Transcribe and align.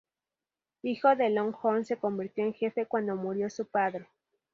Hijo 0.81 1.15
de 1.15 1.29
Lone 1.29 1.55
Horn 1.61 1.85
se 1.85 1.95
convirtió 1.95 2.43
en 2.43 2.53
jefe 2.55 2.87
cuando 2.87 3.15
murió 3.15 3.51
su 3.51 3.67
padre. 3.67 4.07